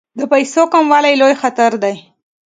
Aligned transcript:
د 0.17 0.21
پیسو 0.31 0.61
کموالی 0.73 1.13
لوی 1.21 1.33
خطر 1.41 1.71
دی. 1.83 1.95